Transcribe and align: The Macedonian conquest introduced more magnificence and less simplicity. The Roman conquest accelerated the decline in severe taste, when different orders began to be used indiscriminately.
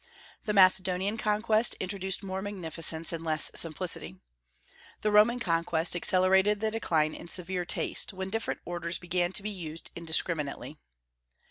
The 0.45 0.53
Macedonian 0.53 1.15
conquest 1.19 1.75
introduced 1.79 2.23
more 2.23 2.41
magnificence 2.41 3.13
and 3.13 3.23
less 3.23 3.51
simplicity. 3.53 4.17
The 5.01 5.11
Roman 5.11 5.39
conquest 5.39 5.95
accelerated 5.95 6.59
the 6.59 6.71
decline 6.71 7.13
in 7.13 7.27
severe 7.27 7.65
taste, 7.65 8.11
when 8.11 8.31
different 8.31 8.61
orders 8.65 8.97
began 8.97 9.31
to 9.33 9.43
be 9.43 9.51
used 9.51 9.91
indiscriminately. 9.95 10.79